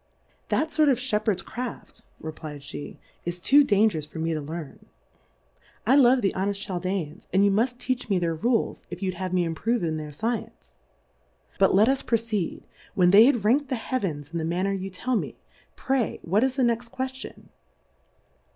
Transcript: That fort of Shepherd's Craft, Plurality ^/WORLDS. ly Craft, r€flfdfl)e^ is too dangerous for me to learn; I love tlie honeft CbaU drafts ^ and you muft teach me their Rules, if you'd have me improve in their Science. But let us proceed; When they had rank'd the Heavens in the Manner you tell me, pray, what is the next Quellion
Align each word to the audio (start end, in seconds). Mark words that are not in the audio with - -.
That 0.49 0.71
fort 0.71 0.89
of 0.89 0.99
Shepherd's 0.99 1.43
Craft, 1.43 2.01
Plurality 2.19 2.23
^/WORLDS. 2.23 2.23
ly 2.23 2.31
Craft, 2.31 2.65
r€flfdfl)e^ 2.73 2.97
is 3.25 3.39
too 3.39 3.63
dangerous 3.63 4.05
for 4.07 4.17
me 4.17 4.33
to 4.33 4.41
learn; 4.41 4.87
I 5.85 5.95
love 5.95 6.21
tlie 6.21 6.31
honeft 6.33 6.65
CbaU 6.65 6.81
drafts 6.81 7.25
^ 7.25 7.25
and 7.31 7.45
you 7.45 7.51
muft 7.51 7.77
teach 7.77 8.09
me 8.09 8.17
their 8.17 8.33
Rules, 8.33 8.87
if 8.89 9.03
you'd 9.03 9.13
have 9.13 9.31
me 9.31 9.43
improve 9.43 9.83
in 9.83 9.97
their 9.97 10.11
Science. 10.11 10.73
But 11.59 11.75
let 11.75 11.87
us 11.87 12.01
proceed; 12.01 12.63
When 12.95 13.11
they 13.11 13.25
had 13.25 13.45
rank'd 13.45 13.69
the 13.69 13.75
Heavens 13.75 14.31
in 14.33 14.39
the 14.39 14.43
Manner 14.43 14.73
you 14.73 14.89
tell 14.89 15.15
me, 15.15 15.35
pray, 15.75 16.17
what 16.23 16.43
is 16.43 16.55
the 16.55 16.63
next 16.63 16.89
Quellion 16.91 17.49